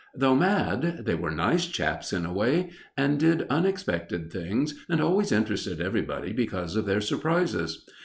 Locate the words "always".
4.99-5.31